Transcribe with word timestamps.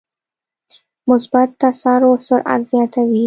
مثبت 1.09 1.49
تسارع 1.59 2.11
سرعت 2.29 2.61
زیاتوي. 2.71 3.19